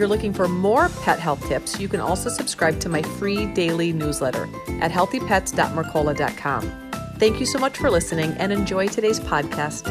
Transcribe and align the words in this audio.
You're 0.00 0.08
looking 0.08 0.32
for 0.32 0.48
more 0.48 0.88
pet 1.02 1.20
health 1.20 1.46
tips, 1.46 1.78
you 1.78 1.86
can 1.86 2.00
also 2.00 2.30
subscribe 2.30 2.80
to 2.80 2.88
my 2.88 3.02
free 3.02 3.44
daily 3.44 3.92
newsletter 3.92 4.48
at 4.80 4.90
healthypets.mercola.com. 4.90 6.90
Thank 7.18 7.38
you 7.38 7.44
so 7.44 7.58
much 7.58 7.76
for 7.76 7.90
listening 7.90 8.30
and 8.38 8.50
enjoy 8.50 8.88
today's 8.88 9.20
podcast. 9.20 9.86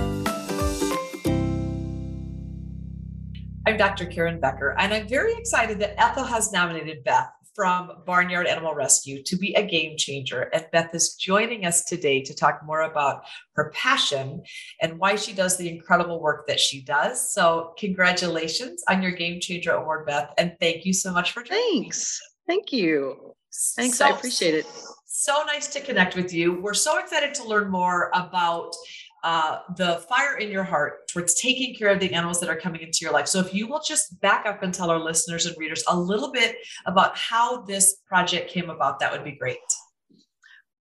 I'm 3.67 3.77
Dr. 3.77 4.07
Karen 4.07 4.39
Becker, 4.39 4.75
and 4.79 4.95
I'm 4.95 5.07
very 5.07 5.35
excited 5.35 5.77
that 5.77 5.93
Ethel 6.01 6.23
has 6.23 6.51
nominated 6.51 7.03
Beth 7.03 7.29
from 7.59 7.91
Barnyard 8.05 8.47
Animal 8.47 8.73
Rescue 8.73 9.21
to 9.23 9.35
be 9.35 9.53
a 9.55 9.61
game 9.61 9.97
changer. 9.97 10.43
And 10.53 10.65
Beth 10.71 10.95
is 10.95 11.15
joining 11.15 11.65
us 11.65 11.83
today 11.83 12.21
to 12.21 12.33
talk 12.33 12.61
more 12.65 12.83
about 12.83 13.23
her 13.55 13.69
passion 13.75 14.43
and 14.81 14.97
why 14.97 15.17
she 15.17 15.33
does 15.33 15.57
the 15.57 15.67
incredible 15.67 16.21
work 16.21 16.47
that 16.47 16.57
she 16.57 16.81
does. 16.81 17.33
So, 17.33 17.73
congratulations 17.77 18.81
on 18.87 19.03
your 19.03 19.11
Game 19.11 19.41
Changer 19.41 19.73
Award, 19.73 20.05
Beth. 20.05 20.33
And 20.37 20.55
thank 20.61 20.85
you 20.85 20.93
so 20.93 21.11
much 21.11 21.33
for 21.33 21.43
joining. 21.43 21.81
Thanks. 21.81 22.21
Thank 22.47 22.71
you. 22.71 23.33
Thanks. 23.75 23.97
So, 23.97 24.05
I 24.05 24.11
appreciate 24.11 24.53
it. 24.53 24.65
So 25.05 25.43
nice 25.45 25.67
to 25.73 25.81
connect 25.81 26.15
with 26.15 26.33
you. 26.33 26.61
We're 26.61 26.73
so 26.73 26.97
excited 26.97 27.33
to 27.35 27.43
learn 27.43 27.69
more 27.69 28.09
about 28.13 28.73
uh, 29.23 29.59
the 29.77 30.03
fire 30.09 30.37
in 30.37 30.49
your 30.49 30.63
heart 30.63 31.07
towards 31.07 31.33
taking 31.35 31.75
care 31.75 31.89
of 31.89 31.99
the 31.99 32.13
animals 32.13 32.39
that 32.39 32.49
are 32.49 32.55
coming 32.55 32.81
into 32.81 32.99
your 33.01 33.11
life. 33.11 33.27
So, 33.27 33.39
if 33.39 33.53
you 33.53 33.67
will 33.67 33.81
just 33.85 34.19
back 34.21 34.45
up 34.45 34.63
and 34.63 34.73
tell 34.73 34.89
our 34.89 34.99
listeners 34.99 35.45
and 35.45 35.55
readers 35.57 35.83
a 35.87 35.97
little 35.97 36.31
bit 36.31 36.57
about 36.85 37.17
how 37.17 37.61
this 37.61 37.97
project 38.07 38.49
came 38.49 38.69
about, 38.69 38.99
that 38.99 39.11
would 39.11 39.23
be 39.23 39.33
great. 39.33 39.57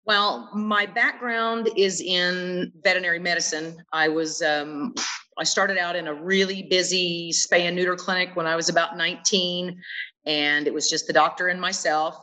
Well, 0.06 0.50
my 0.54 0.86
background 0.86 1.70
is 1.76 2.00
in 2.00 2.72
veterinary 2.84 3.20
medicine. 3.20 3.78
I 3.92 4.08
was 4.08 4.42
um, 4.44 4.94
I 5.38 5.44
started 5.44 5.78
out 5.78 5.96
in 5.96 6.08
a 6.08 6.14
really 6.14 6.64
busy 6.64 7.32
spay 7.32 7.62
and 7.62 7.76
neuter 7.76 7.96
clinic 7.96 8.36
when 8.36 8.48
I 8.48 8.56
was 8.56 8.70
about 8.70 8.98
19, 8.98 9.82
and 10.26 10.68
it 10.68 10.74
was 10.74 10.90
just 10.90 11.08
the 11.08 11.14
doctor 11.14 11.48
and 11.48 11.60
myself. 11.60 12.18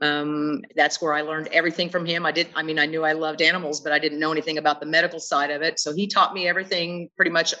Um, 0.00 0.62
that's 0.76 1.02
where 1.02 1.12
I 1.12 1.22
learned 1.22 1.48
everything 1.48 1.88
from 1.90 2.06
him. 2.06 2.24
I 2.24 2.32
did, 2.32 2.48
I 2.54 2.62
mean, 2.62 2.78
I 2.78 2.86
knew 2.86 3.04
I 3.04 3.12
loved 3.12 3.42
animals, 3.42 3.80
but 3.80 3.92
I 3.92 3.98
didn't 3.98 4.20
know 4.20 4.30
anything 4.30 4.58
about 4.58 4.80
the 4.80 4.86
medical 4.86 5.18
side 5.18 5.50
of 5.50 5.62
it. 5.62 5.80
So 5.80 5.92
he 5.92 6.06
taught 6.06 6.34
me 6.34 6.46
everything 6.46 7.10
pretty 7.16 7.32
much 7.32 7.54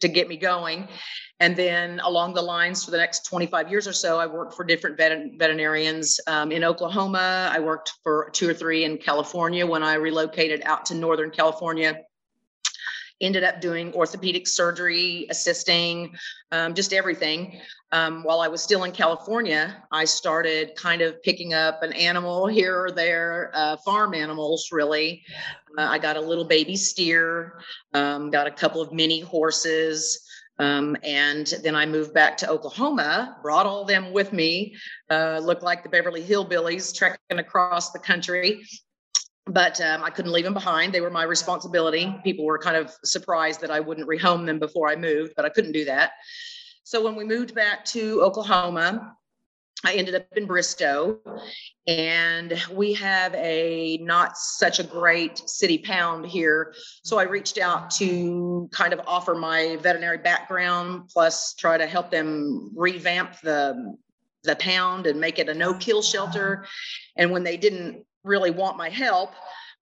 to 0.00 0.08
get 0.08 0.28
me 0.28 0.36
going. 0.36 0.88
And 1.40 1.56
then 1.56 2.00
along 2.00 2.34
the 2.34 2.42
lines 2.42 2.84
for 2.84 2.90
the 2.90 2.98
next 2.98 3.24
25 3.26 3.70
years 3.70 3.88
or 3.88 3.94
so, 3.94 4.18
I 4.18 4.26
worked 4.26 4.54
for 4.54 4.64
different 4.64 4.98
vet- 4.98 5.38
veterinarians 5.38 6.20
um, 6.26 6.52
in 6.52 6.64
Oklahoma. 6.64 7.50
I 7.50 7.60
worked 7.60 7.92
for 8.02 8.28
two 8.34 8.48
or 8.48 8.54
three 8.54 8.84
in 8.84 8.98
California 8.98 9.66
when 9.66 9.82
I 9.82 9.94
relocated 9.94 10.62
out 10.64 10.84
to 10.86 10.94
Northern 10.94 11.30
California 11.30 11.96
ended 13.20 13.44
up 13.44 13.60
doing 13.60 13.92
orthopedic 13.92 14.46
surgery, 14.46 15.26
assisting, 15.30 16.14
um, 16.52 16.74
just 16.74 16.92
everything. 16.92 17.60
Um, 17.92 18.22
while 18.22 18.40
I 18.40 18.48
was 18.48 18.62
still 18.62 18.84
in 18.84 18.92
California, 18.92 19.82
I 19.90 20.04
started 20.04 20.76
kind 20.76 21.02
of 21.02 21.22
picking 21.22 21.54
up 21.54 21.82
an 21.82 21.92
animal 21.92 22.46
here 22.46 22.84
or 22.84 22.90
there, 22.90 23.50
uh, 23.54 23.76
farm 23.78 24.14
animals, 24.14 24.68
really. 24.72 25.22
Uh, 25.76 25.82
I 25.82 25.98
got 25.98 26.16
a 26.16 26.20
little 26.20 26.44
baby 26.44 26.76
steer, 26.76 27.60
um, 27.94 28.30
got 28.30 28.46
a 28.46 28.50
couple 28.50 28.80
of 28.80 28.92
mini 28.92 29.20
horses. 29.20 30.26
Um, 30.58 30.94
and 31.02 31.46
then 31.62 31.74
I 31.74 31.86
moved 31.86 32.12
back 32.12 32.36
to 32.38 32.50
Oklahoma, 32.50 33.38
brought 33.42 33.64
all 33.64 33.86
them 33.86 34.12
with 34.12 34.32
me, 34.32 34.76
uh, 35.08 35.40
looked 35.42 35.62
like 35.62 35.82
the 35.82 35.88
Beverly 35.88 36.22
Hillbillies 36.22 36.94
trekking 36.94 37.38
across 37.38 37.92
the 37.92 37.98
country 37.98 38.62
but 39.52 39.80
um, 39.80 40.02
I 40.02 40.10
couldn't 40.10 40.32
leave 40.32 40.44
them 40.44 40.54
behind. 40.54 40.92
They 40.92 41.00
were 41.00 41.10
my 41.10 41.24
responsibility. 41.24 42.14
People 42.24 42.44
were 42.44 42.58
kind 42.58 42.76
of 42.76 42.94
surprised 43.04 43.60
that 43.60 43.70
I 43.70 43.80
wouldn't 43.80 44.08
rehome 44.08 44.46
them 44.46 44.58
before 44.58 44.88
I 44.88 44.96
moved, 44.96 45.34
but 45.36 45.44
I 45.44 45.48
couldn't 45.48 45.72
do 45.72 45.84
that. 45.86 46.12
So 46.84 47.04
when 47.04 47.16
we 47.16 47.24
moved 47.24 47.54
back 47.54 47.84
to 47.86 48.22
Oklahoma, 48.22 49.16
I 49.84 49.94
ended 49.94 50.14
up 50.14 50.26
in 50.36 50.46
Bristow, 50.46 51.18
and 51.86 52.62
we 52.70 52.92
have 52.94 53.34
a 53.34 53.98
not 54.02 54.36
such 54.36 54.78
a 54.78 54.84
great 54.84 55.38
city 55.48 55.78
pound 55.78 56.26
here. 56.26 56.74
So 57.02 57.18
I 57.18 57.22
reached 57.22 57.56
out 57.56 57.90
to 57.92 58.68
kind 58.72 58.92
of 58.92 59.00
offer 59.06 59.34
my 59.34 59.78
veterinary 59.80 60.18
background, 60.18 61.08
plus 61.08 61.54
try 61.54 61.78
to 61.78 61.86
help 61.86 62.10
them 62.10 62.72
revamp 62.76 63.40
the 63.40 63.96
the 64.42 64.56
pound 64.56 65.06
and 65.06 65.20
make 65.20 65.38
it 65.38 65.48
a 65.48 65.54
no 65.54 65.74
kill 65.74 66.02
shelter. 66.02 66.66
And 67.16 67.30
when 67.30 67.42
they 67.42 67.56
didn't 67.56 68.04
really 68.24 68.50
want 68.50 68.76
my 68.76 68.88
help, 68.88 69.32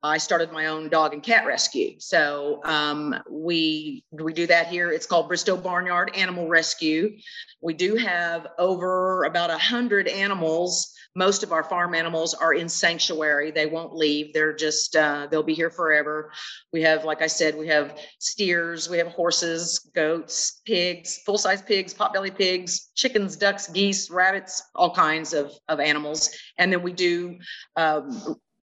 I 0.03 0.19
started 0.19 0.53
my 0.53 0.67
own 0.67 0.89
dog 0.89 1.13
and 1.13 1.23
cat 1.23 1.45
rescue. 1.45 1.99
So 1.99 2.61
um, 2.65 3.17
we 3.29 4.05
we 4.13 4.33
do 4.33 4.47
that 4.47 4.69
here. 4.69 4.93
It's 4.93 5.07
called 5.07 5.27
Bristow 5.27 5.57
Barnyard 5.57 6.15
Animal 6.15 6.49
Rescue. 6.49 7.17
We 7.61 7.75
do 7.75 7.97
have 7.97 8.47
over 8.59 9.25
about 9.25 9.51
a 9.51 9.59
hundred 9.59 10.07
animals. 10.07 10.95
Most 11.17 11.43
of 11.43 11.51
our 11.51 11.65
farm 11.65 11.97
animals 11.97 12.33
are 12.33 12.55
in 12.55 12.69
sanctuary. 12.69 13.51
They 13.51 13.67
won't 13.67 13.93
leave. 13.93 14.33
They're 14.33 14.55
just 14.55 14.95
uh, 14.95 15.27
they'll 15.29 15.43
be 15.43 15.55
here 15.55 15.71
forever. 15.71 16.31
We 16.73 16.81
have, 16.83 17.05
like 17.05 17.21
I 17.21 17.27
said, 17.27 17.57
we 17.57 17.67
have 17.67 17.99
steers, 18.21 18.89
we 18.89 18.99
have 18.99 19.09
horses, 19.09 19.91
goats, 19.97 20.61
pigs, 20.65 21.19
full 21.27 21.39
size 21.39 21.61
pigs, 21.61 21.93
potbelly 21.93 22.37
pigs, 22.37 22.91
chickens, 22.95 23.37
ducks, 23.37 23.69
geese, 23.69 24.11
rabbits, 24.11 24.63
all 24.77 24.95
kinds 24.95 25.33
of 25.33 25.51
of 25.67 25.81
animals. 25.81 26.31
And 26.57 26.73
then 26.73 26.83
we 26.83 26.93
do 26.93 27.39
um, 27.75 28.37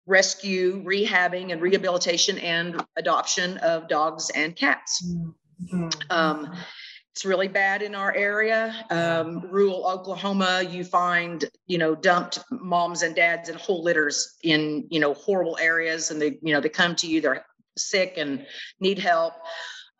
rescue, 0.09 0.83
rehabbing, 0.83 1.51
and 1.51 1.61
rehabilitation 1.61 2.39
and 2.39 2.83
adoption 2.97 3.57
of 3.59 3.87
dogs 3.87 4.31
and 4.31 4.55
cats. 4.55 5.05
Mm-hmm. 5.05 5.89
Um, 6.09 6.51
it's 7.13 7.25
really 7.25 7.47
bad 7.47 7.81
in 7.81 7.95
our 7.95 8.15
area. 8.15 8.73
Um, 8.89 9.41
rural 9.51 9.85
Oklahoma, 9.85 10.63
you 10.67 10.83
find, 10.83 11.45
you 11.67 11.77
know, 11.77 11.93
dumped 11.93 12.39
moms 12.49 13.03
and 13.03 13.15
dads 13.15 13.49
and 13.49 13.59
whole 13.59 13.83
litters 13.83 14.37
in, 14.43 14.87
you 14.89 14.99
know, 14.99 15.13
horrible 15.13 15.57
areas, 15.61 16.11
and 16.11 16.21
they, 16.21 16.39
you 16.41 16.53
know, 16.53 16.61
they 16.61 16.69
come 16.69 16.95
to 16.95 17.07
you, 17.07 17.21
they're 17.21 17.45
sick 17.77 18.15
and 18.17 18.45
need 18.79 18.99
help. 18.99 19.33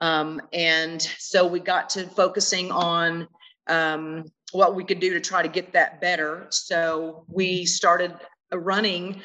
Um, 0.02 0.42
and 0.54 1.02
so 1.02 1.46
we 1.46 1.60
got 1.60 1.90
to 1.92 2.08
focusing 2.08 2.72
on 2.72 3.28
um, 3.68 4.26
what 4.52 4.76
we 4.76 4.84
could 4.84 5.00
do 5.00 5.14
to 5.14 5.20
try 5.20 5.44
to 5.44 5.50
get 5.50 5.74
that 5.74 6.02
better. 6.02 6.48
So 6.50 7.26
we 7.28 7.66
started 7.66 8.16
running 8.54 9.22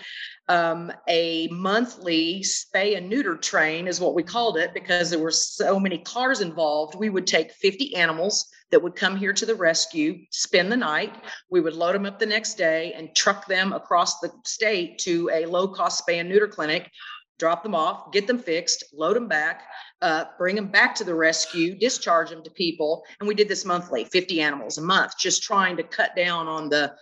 um, 0.49 0.93
a 1.09 1.49
monthly 1.49 2.41
spay 2.43 2.97
and 2.97 3.09
neuter 3.09 3.37
train 3.37 3.87
is 3.87 4.01
what 4.01 4.15
we 4.15 4.23
called 4.23 4.59
it 4.59 4.75
because 4.75 5.11
there 5.11 5.19
were 5.19 5.31
so 5.31 5.81
many 5.81 5.99
cars 5.99 6.41
involved. 6.41 6.95
We 6.95 7.11
would 7.11 7.27
take 7.27 7.53
50 7.53 7.97
animals 7.97 8.49
that 8.71 8.83
would 8.83 8.97
come 8.97 9.17
here 9.17 9.33
to 9.33 9.47
the 9.47 9.55
rescue 9.55 10.19
spend 10.31 10.71
the 10.71 10.77
night. 10.77 11.15
We 11.51 11.61
would 11.61 11.75
load 11.75 11.95
them 11.95 12.07
up 12.07 12.19
the 12.19 12.27
next 12.27 12.55
day 12.55 12.93
and 12.95 13.15
truck 13.15 13.47
them 13.47 13.73
across 13.73 14.21
the 14.21 14.33
state 14.45 14.99
to 15.01 15.31
a 15.33 15.47
low 15.47 15.69
cost 15.69 16.07
spay 16.07 16.21
and 16.21 16.29
neuter 16.29 16.49
clinic 16.49 16.91
drop 17.39 17.65
them 17.65 17.75
off 17.75 18.13
get 18.13 18.27
them 18.27 18.39
fixed 18.39 18.85
load 18.93 19.17
them 19.17 19.27
back 19.27 19.63
uh, 20.03 20.25
bring 20.39 20.55
them 20.55 20.69
back 20.69 20.95
to 20.95 21.05
the 21.05 21.15
rescue 21.15 21.75
discharge 21.75 22.31
them 22.31 22.43
to 22.43 22.51
people. 22.51 23.05
And 23.19 23.29
we 23.29 23.35
did 23.35 23.49
this 23.49 23.65
monthly 23.65 24.05
50 24.05 24.41
animals 24.41 24.79
a 24.79 24.83
month 24.83 25.19
just 25.19 25.43
trying 25.43 25.77
to 25.79 25.83
cut 25.83 26.15
down 26.15 26.47
on 26.47 26.69
the 26.69 26.95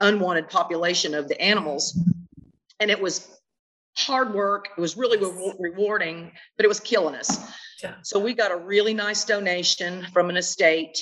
unwanted 0.00 0.48
population 0.48 1.14
of 1.14 1.28
the 1.28 1.40
animals 1.40 1.98
and 2.80 2.90
it 2.90 3.00
was 3.00 3.28
hard 3.96 4.34
work. 4.34 4.68
It 4.76 4.80
was 4.80 4.96
really 4.96 5.18
re- 5.18 5.54
rewarding, 5.58 6.30
but 6.56 6.64
it 6.64 6.68
was 6.68 6.80
killing 6.80 7.14
us. 7.14 7.50
Yeah. 7.82 7.94
So 8.02 8.18
we 8.18 8.34
got 8.34 8.52
a 8.52 8.56
really 8.56 8.94
nice 8.94 9.24
donation 9.24 10.06
from 10.12 10.30
an 10.30 10.36
estate, 10.36 10.98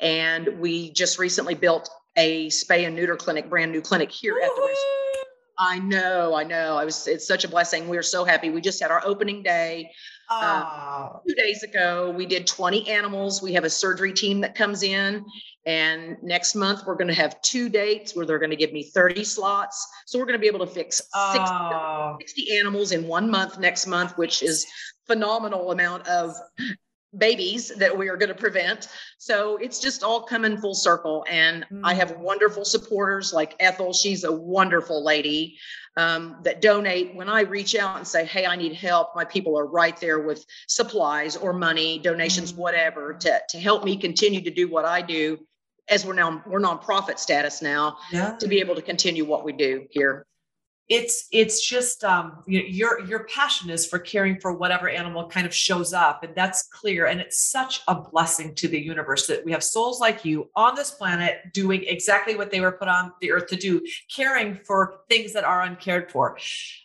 and 0.00 0.58
we 0.58 0.92
just 0.92 1.18
recently 1.18 1.54
built 1.54 1.88
a 2.16 2.48
spay 2.48 2.86
and 2.86 2.96
neuter 2.96 3.16
clinic, 3.16 3.48
brand 3.48 3.72
new 3.72 3.80
clinic 3.80 4.10
here 4.10 4.38
at 4.42 4.50
the 4.54 4.62
rescue. 4.62 5.22
I 5.58 5.78
know, 5.78 6.34
I 6.34 6.44
know. 6.44 6.76
I 6.76 6.84
was. 6.84 7.06
It's 7.06 7.26
such 7.26 7.44
a 7.44 7.48
blessing. 7.48 7.88
We 7.88 7.96
are 7.96 8.02
so 8.02 8.24
happy. 8.24 8.50
We 8.50 8.60
just 8.60 8.80
had 8.80 8.90
our 8.90 9.02
opening 9.04 9.42
day. 9.42 9.90
Uh, 10.28 11.18
two 11.26 11.34
days 11.34 11.62
ago, 11.62 12.10
we 12.10 12.26
did 12.26 12.46
20 12.46 12.88
animals. 12.88 13.42
We 13.42 13.52
have 13.52 13.64
a 13.64 13.70
surgery 13.70 14.12
team 14.12 14.40
that 14.40 14.54
comes 14.54 14.82
in, 14.82 15.24
and 15.66 16.16
next 16.22 16.54
month, 16.54 16.84
we're 16.86 16.96
going 16.96 17.08
to 17.08 17.14
have 17.14 17.40
two 17.42 17.68
dates 17.68 18.14
where 18.14 18.26
they're 18.26 18.38
going 18.38 18.50
to 18.50 18.56
give 18.56 18.72
me 18.72 18.84
30 18.84 19.24
slots. 19.24 19.86
So 20.06 20.18
we're 20.18 20.26
going 20.26 20.38
to 20.38 20.40
be 20.40 20.46
able 20.46 20.66
to 20.66 20.72
fix 20.72 20.98
60, 20.98 21.10
oh. 21.40 22.16
60 22.20 22.58
animals 22.58 22.92
in 22.92 23.06
one 23.06 23.30
month 23.30 23.58
next 23.58 23.86
month, 23.86 24.16
which 24.16 24.42
is 24.42 24.66
phenomenal 25.06 25.72
amount 25.72 26.06
of 26.08 26.34
babies 27.18 27.68
that 27.76 27.96
we 27.96 28.08
are 28.08 28.16
going 28.16 28.28
to 28.28 28.34
prevent. 28.34 28.88
So 29.18 29.56
it's 29.56 29.78
just 29.78 30.02
all 30.02 30.22
coming 30.22 30.58
full 30.58 30.74
circle. 30.74 31.24
And 31.28 31.66
mm. 31.70 31.80
I 31.84 31.94
have 31.94 32.12
wonderful 32.18 32.64
supporters 32.64 33.32
like 33.32 33.54
Ethel. 33.60 33.92
She's 33.92 34.24
a 34.24 34.32
wonderful 34.32 35.04
lady 35.04 35.58
um, 35.96 36.36
that 36.42 36.60
donate. 36.60 37.14
When 37.14 37.28
I 37.28 37.42
reach 37.42 37.74
out 37.74 37.96
and 37.96 38.06
say, 38.06 38.24
hey, 38.24 38.46
I 38.46 38.56
need 38.56 38.74
help, 38.74 39.16
my 39.16 39.24
people 39.24 39.58
are 39.58 39.66
right 39.66 39.96
there 39.98 40.20
with 40.20 40.44
supplies 40.68 41.36
or 41.36 41.52
money, 41.52 41.98
donations, 41.98 42.52
mm. 42.52 42.56
whatever, 42.56 43.14
to, 43.14 43.40
to 43.50 43.58
help 43.58 43.84
me 43.84 43.96
continue 43.96 44.42
to 44.42 44.50
do 44.50 44.68
what 44.68 44.84
I 44.84 45.02
do 45.02 45.38
as 45.88 46.04
we're 46.04 46.14
now 46.14 46.42
we're 46.46 46.60
nonprofit 46.60 47.18
status 47.18 47.62
now 47.62 47.96
yeah. 48.10 48.36
to 48.38 48.48
be 48.48 48.58
able 48.58 48.74
to 48.74 48.82
continue 48.82 49.24
what 49.24 49.44
we 49.44 49.52
do 49.52 49.86
here 49.90 50.26
it's 50.88 51.26
it's 51.32 51.66
just 51.66 52.04
um 52.04 52.44
you 52.46 52.60
know, 52.60 52.66
your 52.68 53.00
your 53.06 53.24
passion 53.24 53.70
is 53.70 53.86
for 53.86 53.98
caring 53.98 54.38
for 54.40 54.52
whatever 54.52 54.88
animal 54.88 55.28
kind 55.28 55.46
of 55.46 55.54
shows 55.54 55.92
up 55.92 56.22
and 56.22 56.34
that's 56.34 56.68
clear 56.68 57.06
and 57.06 57.20
it's 57.20 57.40
such 57.40 57.80
a 57.88 57.94
blessing 57.94 58.54
to 58.54 58.68
the 58.68 58.78
universe 58.78 59.26
that 59.26 59.44
we 59.44 59.50
have 59.50 59.64
souls 59.64 60.00
like 60.00 60.24
you 60.24 60.48
on 60.54 60.76
this 60.76 60.92
planet 60.92 61.38
doing 61.52 61.82
exactly 61.86 62.36
what 62.36 62.52
they 62.52 62.60
were 62.60 62.72
put 62.72 62.86
on 62.86 63.12
the 63.20 63.32
earth 63.32 63.48
to 63.48 63.56
do 63.56 63.80
caring 64.14 64.54
for 64.64 65.00
things 65.08 65.32
that 65.32 65.44
are 65.44 65.62
uncared 65.62 66.10
for. 66.10 66.38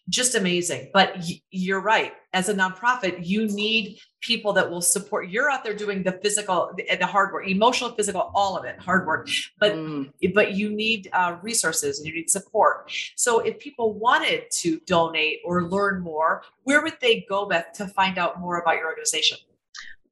Just 0.10 0.34
amazing 0.36 0.90
but 0.94 1.16
y- 1.18 1.42
you're 1.52 1.82
right 1.82 2.14
as 2.34 2.50
a 2.50 2.54
nonprofit 2.54 3.26
you 3.26 3.48
need 3.48 4.00
people 4.22 4.54
that 4.54 4.70
will 4.70 4.82
support 4.82 5.30
you're 5.30 5.50
out 5.50 5.64
there 5.64 5.76
doing 5.76 6.04
the 6.04 6.12
physical 6.24 6.72
the, 6.78 6.86
the 6.98 7.06
hard 7.06 7.34
work 7.34 7.48
emotional 7.48 7.92
physical 7.92 8.32
all 8.34 8.58
of 8.58 8.66
it 8.66 8.80
hard 8.80 9.06
work 9.06 9.28
but 9.60 9.74
mm. 9.74 10.12
but 10.34 10.54
you 10.54 10.70
need 10.70 11.10
uh, 11.14 11.38
resources 11.42 12.00
and 12.00 12.08
you 12.08 12.14
need 12.14 12.30
support 12.30 12.92
so 13.16 13.40
if 13.40 13.60
people 13.60 13.94
wanted 13.94 14.44
to 14.52 14.80
donate 14.86 15.40
or 15.46 15.64
learn 15.70 16.02
more 16.02 16.44
where 16.64 16.82
would 16.82 16.98
they 17.02 17.26
go 17.28 17.46
beth 17.46 17.72
to 17.74 17.88
find 17.88 18.18
out 18.18 18.40
more 18.40 18.60
about 18.60 18.76
your 18.76 18.88
organization 18.88 19.38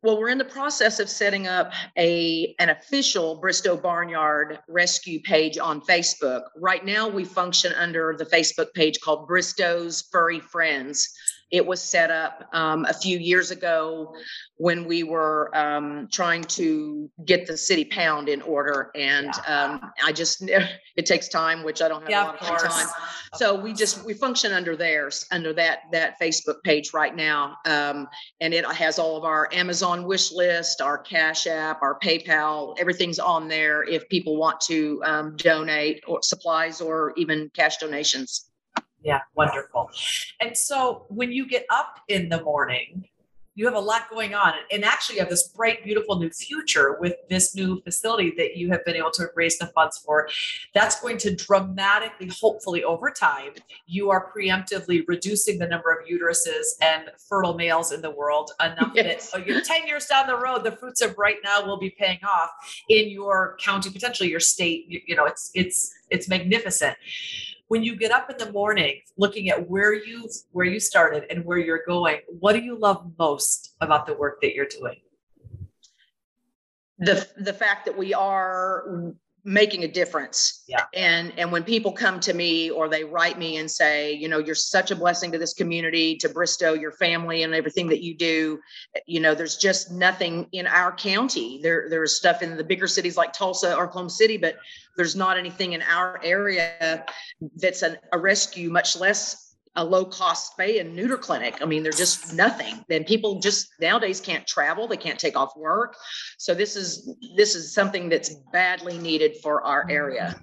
well, 0.02 0.18
we're 0.18 0.30
in 0.30 0.38
the 0.38 0.46
process 0.46 1.02
of 1.02 1.10
setting 1.10 1.48
up 1.48 1.74
a 1.98 2.56
an 2.60 2.70
official 2.70 3.36
Bristow 3.36 3.76
Barnyard 3.76 4.60
rescue 4.70 5.20
page 5.20 5.58
on 5.58 5.82
Facebook. 5.82 6.44
Right 6.56 6.86
now, 6.86 7.10
we 7.10 7.26
function 7.26 7.74
under 7.74 8.16
the 8.18 8.26
Facebook 8.26 8.74
page 8.74 9.02
called 9.02 9.28
Bristow's 9.28 10.04
Furry 10.10 10.40
Friends. 10.40 11.14
It 11.52 11.66
was 11.66 11.82
set 11.82 12.12
up 12.12 12.48
um, 12.54 12.86
a 12.86 12.94
few 12.94 13.18
years 13.18 13.52
ago 13.52 14.14
when 14.58 14.86
we 14.86 15.04
were 15.04 15.56
um, 15.56 16.08
trying 16.12 16.44
to 16.44 17.10
get 17.26 17.48
the 17.48 17.58
city 17.58 17.86
pound 17.86 18.28
in 18.28 18.42
order, 18.42 18.92
and 18.94 19.32
um, 19.48 19.92
I 20.04 20.12
just 20.12 20.44
it 20.96 21.06
takes 21.06 21.28
time, 21.28 21.64
which 21.64 21.82
I 21.82 21.88
don't 21.88 22.02
have 22.02 22.10
yeah, 22.10 22.24
a 22.24 22.26
lot 22.26 22.42
of, 22.42 22.66
of 22.66 22.72
time. 22.72 22.88
So 23.36 23.56
we 23.56 23.74
just 23.74 24.04
we 24.06 24.14
function 24.14 24.52
under 24.52 24.76
theirs, 24.76 25.26
under 25.32 25.54
that 25.54 25.84
that 25.92 26.20
Facebook 26.20 26.62
page 26.64 26.94
right 26.94 27.16
now, 27.16 27.58
um, 27.66 28.08
and 28.42 28.54
it 28.54 28.66
has 28.66 29.00
all 29.00 29.18
of 29.18 29.24
our 29.24 29.50
Amazon 29.54 30.04
wish 30.04 30.32
list, 30.32 30.82
our 30.82 30.98
Cash 30.98 31.48
App, 31.48 31.82
our 31.82 31.98
PayPal, 32.00 32.76
everything's 32.80 33.20
on 33.20 33.48
there. 33.48 33.84
If 33.84 34.08
people 34.10 34.38
want 34.38 34.60
to 34.62 35.02
um, 35.06 35.36
donate 35.38 36.04
or 36.08 36.22
supplies 36.22 36.82
or 36.82 37.14
even 37.18 37.50
cash 37.54 37.78
donations. 37.78 38.49
Yeah, 39.04 39.22
wonderful. 39.36 39.90
And 40.42 40.58
so 40.58 41.06
when 41.10 41.32
you 41.32 41.48
get 41.48 41.66
up 41.70 42.00
in 42.08 42.30
the 42.30 42.44
morning, 42.44 43.06
you 43.60 43.66
have 43.66 43.76
a 43.76 43.80
lot 43.80 44.10
going 44.10 44.34
on. 44.34 44.54
And 44.72 44.86
actually, 44.86 45.16
you 45.16 45.22
have 45.22 45.30
this 45.30 45.50
bright, 45.50 45.84
beautiful 45.84 46.18
new 46.18 46.30
future 46.30 46.98
with 47.02 47.16
this 47.30 47.54
new 47.54 47.82
facility 47.82 48.34
that 48.38 48.56
you 48.56 48.70
have 48.70 48.86
been 48.86 48.96
able 48.96 49.12
to 49.12 49.28
raise 49.36 49.58
the 49.58 49.68
funds 49.68 49.98
for. 49.98 50.30
That's 50.74 51.02
going 51.02 51.18
to 51.18 51.36
dramatically, 51.36 52.32
hopefully, 52.40 52.86
over 52.86 53.12
time, 53.12 53.52
you 53.86 54.12
are 54.12 54.32
preemptively 54.34 55.04
reducing 55.10 55.60
the 55.60 55.68
number 55.68 55.92
of 55.92 56.08
uteruses 56.08 56.68
and 56.82 57.12
fertile 57.28 57.56
males 57.56 57.92
in 57.92 58.02
the 58.02 58.12
world 58.12 58.52
enough 58.62 58.94
yes. 58.96 59.32
that 59.32 59.44
oh, 59.46 59.62
10 59.62 59.88
years 59.88 60.06
down 60.06 60.28
the 60.28 60.38
road, 60.38 60.64
the 60.64 60.72
fruits 60.72 61.02
of 61.02 61.18
right 61.18 61.38
now 61.44 61.66
will 61.66 61.80
be 61.80 61.90
paying 61.90 62.20
off 62.24 62.52
in 62.88 63.10
your 63.10 63.58
county, 63.60 63.90
potentially 63.90 64.30
your 64.30 64.40
state. 64.40 64.86
You, 64.88 65.02
you 65.06 65.16
know, 65.18 65.26
it's 65.26 65.52
it's 65.54 65.94
it's 66.10 66.30
magnificent 66.30 66.96
when 67.70 67.84
you 67.84 67.96
get 67.96 68.12
up 68.12 68.30
in 68.30 68.38
the 68.38 68.52
morning 68.52 69.00
looking 69.18 69.50
at 69.50 69.70
where 69.70 69.94
you 69.94 70.28
where 70.52 70.66
you 70.66 70.80
started 70.80 71.26
and 71.30 71.46
where 71.46 71.58
you're 71.58 71.84
going 71.88 72.20
what 72.40 72.54
do 72.54 72.60
you 72.60 72.78
love 72.78 73.12
most 73.18 73.76
about 73.80 74.06
the 74.06 74.14
work 74.14 74.42
that 74.42 74.54
you're 74.54 74.66
doing? 74.66 74.98
The 76.98 77.26
the 77.38 77.54
fact 77.54 77.86
that 77.86 77.98
we 77.98 78.14
are 78.14 79.14
making 79.50 79.84
a 79.84 79.88
difference 79.88 80.64
yeah. 80.68 80.84
and 80.94 81.34
and 81.36 81.52
when 81.52 81.64
people 81.64 81.92
come 81.92 82.20
to 82.20 82.36
me 82.36 82.70
or 82.70 82.88
they 82.88 83.04
write 83.04 83.40
me 83.40 83.58
and 83.58 83.70
say 83.70 84.14
you 84.14 84.30
know 84.30 84.38
you're 84.38 84.54
such 84.54 84.92
a 84.92 84.96
blessing 84.96 85.32
to 85.32 85.40
this 85.40 85.56
community 85.56 86.16
to 86.16 86.30
bristow 86.30 86.74
your 86.74 86.92
family 86.92 87.42
and 87.42 87.56
everything 87.56 87.88
that 87.88 88.04
you 88.04 88.16
do 88.16 88.60
you 89.08 89.20
know 89.20 89.34
there's 89.34 89.58
just 89.58 89.92
nothing 89.92 90.48
in 90.52 90.68
our 90.68 90.92
county 90.92 91.60
there 91.64 91.88
there's 91.90 92.16
stuff 92.16 92.44
in 92.44 92.58
the 92.58 92.64
bigger 92.64 92.86
cities 92.86 93.18
like 93.18 93.34
tulsa 93.34 93.76
or 93.76 93.86
oklahoma 93.86 94.08
city 94.12 94.38
but 94.38 94.60
there's 94.96 95.16
not 95.16 95.36
anything 95.36 95.74
in 95.74 95.82
our 95.82 96.22
area 96.24 97.04
that's 97.56 97.82
an, 97.82 97.98
a 98.14 98.20
rescue 98.20 98.70
much 98.70 99.00
less 99.00 99.49
a 99.76 99.84
low 99.84 100.04
cost 100.04 100.58
spay 100.58 100.82
and 100.82 100.96
neuter 100.96 101.18
clinic. 101.18 101.60
I 101.62 101.66
mean, 101.66 101.84
they're 101.84 101.92
just 101.92 102.34
nothing. 102.34 102.84
Then 102.90 103.04
people 103.04 103.40
just 103.40 103.70
nowadays 103.80 104.20
can't 104.20 104.46
travel, 104.48 104.88
they 104.88 104.98
can't 104.98 105.20
take 105.20 105.38
off 105.38 105.56
work. 105.56 105.96
So 106.38 106.54
this 106.54 106.76
is 106.76 107.14
this 107.36 107.56
is 107.56 107.74
something 107.74 108.10
that's 108.10 108.36
badly 108.52 108.98
needed 108.98 109.38
for 109.44 109.64
our 109.64 109.86
area. 109.90 110.40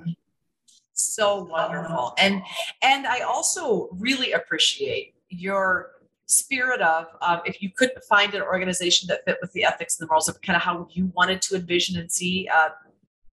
So 0.92 1.44
wonderful. 1.44 2.14
And 2.18 2.42
and 2.82 3.06
I 3.06 3.20
also 3.20 3.88
really 3.92 4.32
appreciate 4.32 5.14
your 5.28 5.92
spirit 6.26 6.80
of 6.80 7.06
um, 7.22 7.40
if 7.44 7.62
you 7.62 7.70
couldn't 7.70 8.02
find 8.04 8.34
an 8.34 8.42
organization 8.42 9.06
that 9.08 9.24
fit 9.24 9.38
with 9.40 9.52
the 9.52 9.64
ethics 9.64 9.98
and 9.98 10.06
the 10.06 10.10
morals 10.10 10.28
of 10.28 10.40
kind 10.42 10.56
of 10.56 10.62
how 10.62 10.86
you 10.90 11.10
wanted 11.14 11.40
to 11.40 11.56
envision 11.56 11.98
and 12.00 12.10
see 12.10 12.48
uh, 12.52 12.70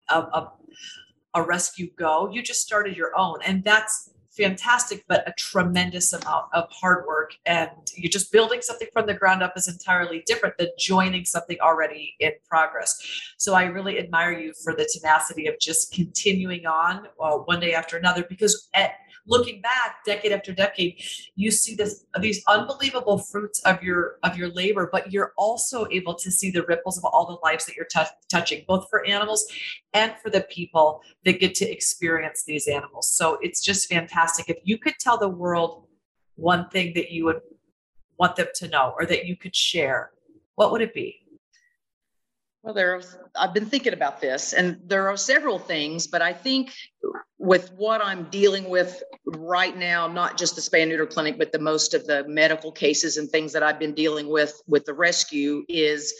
a, 0.09 0.15
a, 0.15 0.51
a 1.35 1.43
rescue 1.43 1.89
go, 1.97 2.29
you 2.31 2.41
just 2.41 2.61
started 2.61 2.97
your 2.97 3.17
own. 3.17 3.37
And 3.45 3.63
that's 3.63 4.11
fantastic, 4.41 5.05
but 5.07 5.27
a 5.27 5.33
tremendous 5.37 6.13
amount 6.13 6.45
of 6.53 6.65
hard 6.71 7.05
work. 7.07 7.35
And 7.45 7.69
you're 7.95 8.09
just 8.09 8.31
building 8.31 8.61
something 8.61 8.87
from 8.93 9.05
the 9.05 9.13
ground 9.13 9.43
up 9.43 9.53
is 9.55 9.67
entirely 9.67 10.23
different 10.25 10.57
than 10.57 10.69
joining 10.79 11.25
something 11.25 11.57
already 11.61 12.15
in 12.19 12.31
progress. 12.47 12.99
So 13.37 13.53
I 13.53 13.63
really 13.65 13.99
admire 13.99 14.31
you 14.31 14.53
for 14.63 14.73
the 14.73 14.89
tenacity 14.91 15.47
of 15.47 15.55
just 15.59 15.93
continuing 15.93 16.65
on 16.65 17.07
uh, 17.21 17.37
one 17.37 17.59
day 17.59 17.73
after 17.73 17.97
another 17.97 18.25
because 18.27 18.69
at 18.73 18.93
looking 19.27 19.61
back 19.61 20.03
decade 20.05 20.31
after 20.31 20.51
decade 20.53 21.01
you 21.35 21.51
see 21.51 21.75
this 21.75 22.05
these 22.19 22.43
unbelievable 22.47 23.17
fruits 23.17 23.59
of 23.61 23.81
your 23.83 24.17
of 24.23 24.37
your 24.37 24.49
labor 24.49 24.89
but 24.91 25.11
you're 25.11 25.33
also 25.37 25.87
able 25.91 26.15
to 26.15 26.31
see 26.31 26.49
the 26.49 26.63
ripples 26.63 26.97
of 26.97 27.05
all 27.05 27.25
the 27.25 27.37
lives 27.47 27.65
that 27.65 27.75
you're 27.75 27.85
t- 27.85 28.01
touching 28.29 28.63
both 28.67 28.89
for 28.89 29.05
animals 29.05 29.45
and 29.93 30.13
for 30.21 30.29
the 30.29 30.41
people 30.41 31.01
that 31.25 31.39
get 31.39 31.55
to 31.55 31.69
experience 31.69 32.43
these 32.45 32.67
animals. 32.67 33.11
So 33.11 33.37
it's 33.41 33.61
just 33.61 33.89
fantastic. 33.89 34.49
If 34.49 34.57
you 34.63 34.77
could 34.77 34.95
tell 34.99 35.17
the 35.17 35.29
world 35.29 35.87
one 36.35 36.69
thing 36.69 36.93
that 36.95 37.11
you 37.11 37.25
would 37.25 37.41
want 38.17 38.35
them 38.35 38.47
to 38.55 38.67
know 38.67 38.93
or 38.97 39.05
that 39.05 39.25
you 39.25 39.35
could 39.35 39.55
share 39.55 40.11
what 40.55 40.71
would 40.71 40.81
it 40.81 40.93
be 40.93 41.20
well, 42.63 42.73
there. 42.73 43.01
I've 43.35 43.53
been 43.53 43.65
thinking 43.65 43.93
about 43.93 44.21
this, 44.21 44.53
and 44.53 44.79
there 44.85 45.09
are 45.09 45.17
several 45.17 45.57
things, 45.57 46.05
but 46.07 46.21
I 46.21 46.33
think 46.33 46.73
with 47.39 47.71
what 47.73 48.01
I'm 48.03 48.25
dealing 48.25 48.69
with 48.69 49.01
right 49.25 49.75
now, 49.75 50.07
not 50.07 50.37
just 50.37 50.55
the 50.55 50.61
spay 50.61 50.87
neuter 50.87 51.07
clinic, 51.07 51.39
but 51.39 51.51
the 51.51 51.59
most 51.59 51.95
of 51.95 52.05
the 52.05 52.27
medical 52.27 52.71
cases 52.71 53.17
and 53.17 53.29
things 53.29 53.51
that 53.53 53.63
I've 53.63 53.79
been 53.79 53.95
dealing 53.95 54.29
with 54.29 54.61
with 54.67 54.85
the 54.85 54.93
rescue 54.93 55.63
is 55.67 56.13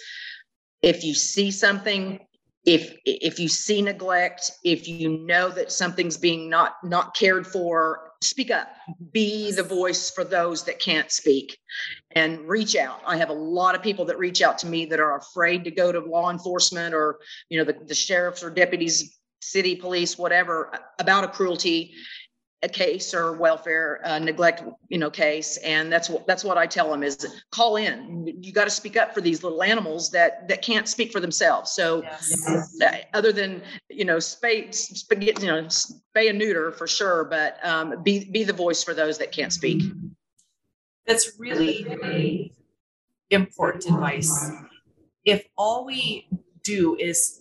if 0.82 1.04
you 1.04 1.14
see 1.14 1.52
something, 1.52 2.20
if 2.66 2.96
if 3.06 3.40
you 3.40 3.48
see 3.48 3.84
neglect, 3.84 4.52
if 4.64 4.88
you 4.88 5.20
know 5.20 5.50
that 5.50 5.72
something's 5.72 6.18
being 6.18 6.50
not 6.50 6.76
not 6.84 7.16
cared 7.16 7.46
for, 7.46 8.11
speak 8.22 8.52
up. 8.52 8.70
Mm-hmm. 8.90 9.06
Be 9.12 9.52
the 9.52 9.64
voice 9.64 10.10
for 10.10 10.24
those 10.24 10.64
that 10.66 10.80
can't 10.80 11.12
speak 11.12 11.58
and 12.12 12.48
reach 12.48 12.76
out. 12.76 13.02
I 13.06 13.18
have 13.18 13.30
a 13.30 13.34
lot 13.34 13.76
of 13.76 13.82
people 13.82 14.06
that 14.06 14.18
reach 14.18 14.42
out 14.42 14.58
to 14.60 14.68
me 14.68 14.86
that 14.86 15.00
are 15.00 15.18
afraid 15.18 15.64
to 15.66 15.72
go 15.72 15.92
to 15.92 16.00
law 16.00 16.30
enforcement 16.30 16.94
or 16.94 17.20
you 17.50 17.58
know 17.58 17.66
the, 17.66 17.78
the 17.86 17.96
sheriffs 17.96 18.44
or 18.44 18.50
deputies 18.50 19.18
city 19.42 19.76
police 19.76 20.20
whatever 20.20 20.72
about 21.00 21.24
a 21.24 21.28
cruelty 21.28 21.94
a 22.64 22.70
case 22.70 23.14
or 23.14 23.34
welfare 23.34 24.02
uh, 24.06 24.20
neglect 24.20 24.64
you 24.90 24.98
know 24.98 25.10
case 25.10 25.58
and 25.58 25.92
that's 25.92 26.10
what 26.10 26.28
that's 26.28 26.44
what 26.44 26.58
i 26.58 26.68
tell 26.68 26.90
them 26.92 27.02
is 27.04 27.42
call 27.52 27.76
in. 27.76 28.34
You 28.42 28.52
got 28.52 28.66
to 28.66 28.70
speak 28.70 28.98
up 28.98 29.14
for 29.14 29.22
these 29.22 29.44
little 29.44 29.62
animals 29.64 30.10
that 30.12 30.48
that 30.48 30.62
can't 30.62 30.88
speak 30.88 31.12
for 31.12 31.20
themselves. 31.20 31.72
So 31.72 32.02
yes. 32.02 32.80
uh, 32.82 32.98
other 33.14 33.32
than 33.32 33.62
you 33.90 34.06
know 34.06 34.18
spay, 34.18 34.70
spay 34.70 35.40
you 35.40 35.48
know 35.48 35.64
spay 35.64 36.30
and 36.30 36.38
neuter 36.38 36.72
for 36.72 36.88
sure 36.88 37.26
but 37.26 37.64
um, 37.66 38.02
be 38.04 38.26
be 38.26 38.44
the 38.44 38.54
voice 38.54 38.84
for 38.84 38.94
those 38.94 39.18
that 39.18 39.32
can't 39.32 39.54
speak. 39.54 39.84
That's 41.06 41.34
really 41.40 42.54
important 43.30 43.86
advice. 43.86 44.52
If 45.26 45.46
all 45.58 45.86
we 45.86 46.28
do 46.64 46.96
is 47.00 47.41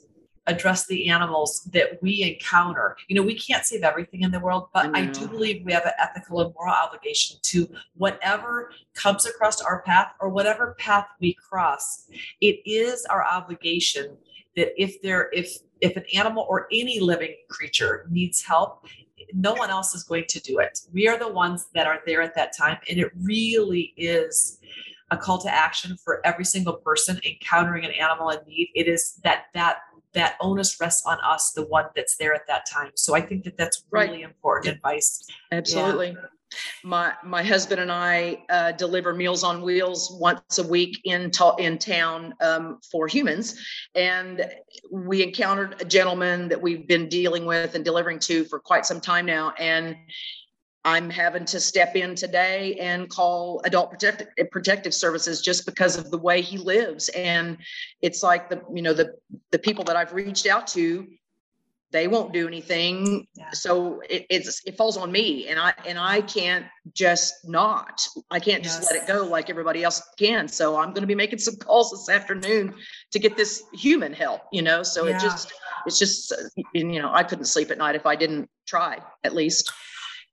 address 0.50 0.86
the 0.86 1.08
animals 1.08 1.62
that 1.72 2.02
we 2.02 2.22
encounter. 2.22 2.96
You 3.08 3.16
know, 3.16 3.22
we 3.22 3.34
can't 3.34 3.64
save 3.64 3.82
everything 3.82 4.22
in 4.22 4.30
the 4.30 4.40
world, 4.40 4.68
but 4.74 4.94
I, 4.94 5.00
I 5.00 5.06
do 5.06 5.26
believe 5.28 5.64
we 5.64 5.72
have 5.72 5.86
an 5.86 5.92
ethical 5.98 6.40
and 6.40 6.54
moral 6.54 6.74
obligation 6.74 7.38
to 7.42 7.68
whatever 7.96 8.72
comes 8.94 9.26
across 9.26 9.60
our 9.60 9.82
path 9.82 10.12
or 10.20 10.28
whatever 10.28 10.74
path 10.78 11.06
we 11.20 11.34
cross. 11.34 12.06
It 12.40 12.60
is 12.66 13.04
our 13.06 13.24
obligation 13.24 14.16
that 14.56 14.80
if 14.80 15.00
there 15.02 15.30
if 15.32 15.58
if 15.80 15.96
an 15.96 16.04
animal 16.14 16.46
or 16.48 16.66
any 16.72 17.00
living 17.00 17.34
creature 17.48 18.06
needs 18.10 18.42
help, 18.42 18.84
no 19.32 19.54
one 19.54 19.70
else 19.70 19.94
is 19.94 20.02
going 20.02 20.24
to 20.28 20.40
do 20.40 20.58
it. 20.58 20.80
We 20.92 21.08
are 21.08 21.18
the 21.18 21.28
ones 21.28 21.68
that 21.74 21.86
are 21.86 22.00
there 22.06 22.22
at 22.22 22.34
that 22.34 22.56
time. 22.56 22.78
And 22.88 22.98
it 22.98 23.10
really 23.16 23.94
is 23.96 24.58
a 25.10 25.16
call 25.16 25.38
to 25.38 25.52
action 25.52 25.96
for 25.96 26.24
every 26.24 26.44
single 26.44 26.74
person 26.74 27.20
encountering 27.24 27.84
an 27.84 27.92
animal 27.92 28.30
in 28.30 28.38
need. 28.46 28.70
It 28.74 28.86
is 28.86 29.20
that 29.24 29.46
that 29.54 29.78
that 30.14 30.36
onus 30.40 30.80
rests 30.80 31.04
on 31.06 31.18
us, 31.24 31.52
the 31.52 31.66
one 31.66 31.86
that's 31.94 32.16
there 32.16 32.34
at 32.34 32.46
that 32.48 32.64
time. 32.70 32.90
So 32.94 33.14
I 33.14 33.20
think 33.20 33.44
that 33.44 33.56
that's 33.56 33.84
really 33.90 34.08
right. 34.08 34.20
important 34.22 34.74
advice. 34.74 35.26
Absolutely. 35.52 36.08
Yeah. 36.08 36.26
My 36.82 37.12
my 37.24 37.44
husband 37.44 37.80
and 37.80 37.92
I 37.92 38.42
uh, 38.48 38.72
deliver 38.72 39.14
Meals 39.14 39.44
on 39.44 39.62
Wheels 39.62 40.16
once 40.20 40.58
a 40.58 40.66
week 40.66 41.00
in 41.04 41.30
ta- 41.30 41.54
in 41.56 41.78
town 41.78 42.34
um, 42.40 42.80
for 42.90 43.06
humans, 43.06 43.54
and 43.94 44.50
we 44.90 45.22
encountered 45.22 45.80
a 45.80 45.84
gentleman 45.84 46.48
that 46.48 46.60
we've 46.60 46.88
been 46.88 47.08
dealing 47.08 47.46
with 47.46 47.76
and 47.76 47.84
delivering 47.84 48.18
to 48.20 48.44
for 48.46 48.58
quite 48.58 48.84
some 48.84 49.00
time 49.00 49.26
now, 49.26 49.52
and 49.60 49.94
I'm 50.84 51.10
having 51.10 51.44
to 51.46 51.60
step 51.60 51.94
in 51.94 52.14
today 52.14 52.74
and 52.80 53.08
call 53.08 53.60
adult 53.64 53.90
protective 53.90 54.28
protective 54.50 54.94
services 54.94 55.42
just 55.42 55.66
because 55.66 55.96
of 55.96 56.10
the 56.10 56.18
way 56.18 56.40
he 56.40 56.56
lives. 56.56 57.08
And 57.10 57.58
it's 58.00 58.22
like 58.22 58.48
the, 58.48 58.62
you 58.72 58.80
know, 58.80 58.94
the 58.94 59.14
the 59.50 59.58
people 59.58 59.84
that 59.84 59.96
I've 59.96 60.14
reached 60.14 60.46
out 60.46 60.66
to, 60.68 61.06
they 61.92 62.08
won't 62.08 62.32
do 62.32 62.46
anything. 62.46 63.26
Yeah. 63.34 63.50
So 63.52 64.00
it, 64.08 64.24
it's 64.30 64.62
it 64.64 64.78
falls 64.78 64.96
on 64.96 65.12
me 65.12 65.48
and 65.48 65.60
I 65.60 65.74
and 65.86 65.98
I 65.98 66.22
can't 66.22 66.64
just 66.94 67.46
not. 67.46 68.06
I 68.30 68.40
can't 68.40 68.64
yes. 68.64 68.78
just 68.78 68.90
let 68.90 69.02
it 69.02 69.06
go 69.06 69.26
like 69.26 69.50
everybody 69.50 69.84
else 69.84 70.02
can. 70.18 70.48
So 70.48 70.78
I'm 70.78 70.94
gonna 70.94 71.06
be 71.06 71.14
making 71.14 71.40
some 71.40 71.56
calls 71.56 71.90
this 71.90 72.08
afternoon 72.08 72.74
to 73.10 73.18
get 73.18 73.36
this 73.36 73.64
human 73.74 74.14
help, 74.14 74.42
you 74.50 74.62
know. 74.62 74.82
So 74.82 75.06
yeah. 75.06 75.16
it 75.16 75.20
just 75.20 75.52
it's 75.84 75.98
just 75.98 76.32
you 76.72 77.02
know, 77.02 77.12
I 77.12 77.22
couldn't 77.22 77.46
sleep 77.46 77.70
at 77.70 77.76
night 77.76 77.96
if 77.96 78.06
I 78.06 78.16
didn't 78.16 78.48
try 78.66 78.98
at 79.24 79.34
least 79.34 79.70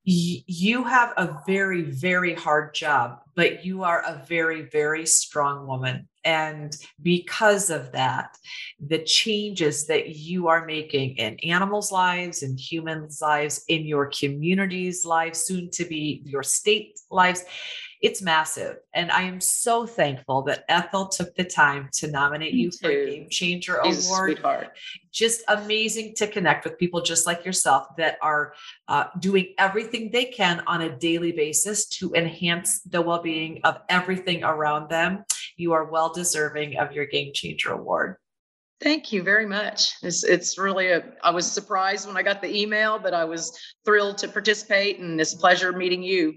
you 0.09 0.85
have 0.85 1.11
a 1.17 1.37
very, 1.45 1.81
very 1.81 2.33
hard 2.33 2.73
job, 2.73 3.19
but 3.35 3.65
you 3.65 3.83
are 3.83 4.03
a 4.03 4.23
very, 4.25 4.61
very 4.61 5.05
strong 5.05 5.67
woman. 5.67 6.07
And 6.23 6.73
because 7.01 7.69
of 7.69 7.91
that, 7.91 8.37
the 8.79 8.99
changes 9.03 9.85
that 9.87 10.15
you 10.15 10.47
are 10.47 10.65
making 10.65 11.17
in 11.17 11.37
animals' 11.39 11.91
lives, 11.91 12.41
in 12.41 12.57
humans' 12.57 13.19
lives, 13.21 13.65
in 13.67 13.85
your 13.85 14.05
community's 14.05 15.03
lives, 15.03 15.39
soon 15.39 15.69
to 15.71 15.83
be 15.83 16.21
your 16.23 16.43
state 16.43 16.97
lives, 17.11 17.43
it's 18.01 18.21
massive. 18.21 18.77
And 18.93 19.11
I 19.11 19.23
am 19.23 19.41
so 19.41 19.85
thankful 19.85 20.43
that 20.43 20.65
Ethel 20.69 21.07
took 21.07 21.35
the 21.35 21.43
time 21.43 21.89
to 21.93 22.07
nominate 22.09 22.53
Me 22.53 22.61
you 22.61 22.71
too. 22.71 22.77
for 22.77 22.89
a 22.89 23.05
Game 23.05 23.29
Changer 23.29 23.79
She's 23.85 24.07
Award. 24.07 24.33
sweetheart. 24.33 24.77
Just 25.11 25.41
amazing 25.47 26.13
to 26.15 26.27
connect 26.27 26.63
with 26.63 26.77
people 26.77 27.01
just 27.01 27.25
like 27.25 27.43
yourself 27.45 27.87
that 27.97 28.17
are 28.21 28.53
uh, 28.87 29.05
doing 29.19 29.53
everything 29.57 30.11
they 30.11 30.25
can 30.25 30.63
on 30.67 30.81
a 30.81 30.95
daily 30.97 31.31
basis 31.31 31.87
to 31.87 32.13
enhance 32.13 32.81
the 32.81 33.01
well 33.01 33.21
being 33.21 33.61
of 33.63 33.79
everything 33.89 34.43
around 34.43 34.89
them. 34.89 35.23
You 35.55 35.73
are 35.73 35.85
well 35.85 36.13
deserving 36.13 36.77
of 36.77 36.91
your 36.91 37.05
Game 37.05 37.31
Changer 37.33 37.71
Award. 37.71 38.17
Thank 38.79 39.11
you 39.11 39.23
very 39.23 39.47
much. 39.47 39.93
It's, 40.03 40.23
it's 40.23 40.59
really 40.59 40.91
a, 40.91 41.03
I 41.23 41.31
was 41.31 41.51
surprised 41.51 42.07
when 42.07 42.15
I 42.15 42.21
got 42.21 42.43
the 42.43 42.55
email, 42.55 42.99
but 42.99 43.11
I 43.11 43.25
was 43.25 43.57
thrilled 43.85 44.19
to 44.19 44.27
participate 44.27 44.99
and 44.99 45.19
it's 45.19 45.33
a 45.33 45.37
pleasure 45.37 45.71
meeting 45.73 46.03
you. 46.03 46.35